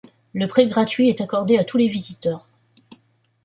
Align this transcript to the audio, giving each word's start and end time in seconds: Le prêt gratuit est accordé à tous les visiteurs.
Le 0.33 0.47
prêt 0.47 0.65
gratuit 0.65 1.09
est 1.09 1.21
accordé 1.21 1.59
à 1.59 1.63
tous 1.63 1.77
les 1.77 1.87
visiteurs. 1.87 2.47